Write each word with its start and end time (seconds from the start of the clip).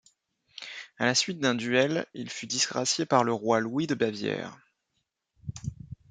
À 0.97 1.05
la 1.05 1.13
suite 1.13 1.37
d'un 1.37 1.53
duel, 1.53 2.07
il 2.15 2.31
fut 2.31 2.47
disgracié 2.47 3.05
par 3.05 3.23
le 3.23 3.33
roi 3.33 3.59
Louis 3.59 3.85
de 3.85 3.93
Bavière. 3.93 4.57